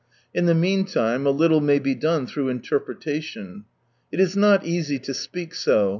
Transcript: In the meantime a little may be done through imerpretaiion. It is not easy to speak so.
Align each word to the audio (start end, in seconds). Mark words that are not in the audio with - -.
In 0.33 0.47
the 0.47 0.55
meantime 0.55 1.27
a 1.27 1.29
little 1.29 1.61
may 1.61 1.77
be 1.77 1.93
done 1.93 2.25
through 2.25 2.51
imerpretaiion. 2.51 3.65
It 4.11 4.19
is 4.19 4.35
not 4.35 4.65
easy 4.65 4.97
to 4.97 5.13
speak 5.13 5.53
so. 5.53 5.89